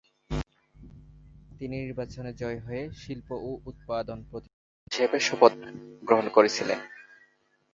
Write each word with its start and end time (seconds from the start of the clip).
তিনি 1.57 1.75
নির্বাচনে 1.77 2.31
জয়ী 2.33 2.59
হয়ে 2.59 2.83
শিল্প 2.93 3.27
ও 3.41 3.49
উৎপাদন 3.65 4.17
প্রতিমন্ত্রী 4.29 4.87
হিসাবে 4.91 5.17
শপথ 5.19 5.51
গ্রহণ 6.03 6.27
করেছিলেন। 6.29 6.79